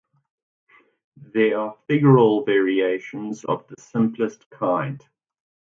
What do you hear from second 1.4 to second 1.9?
are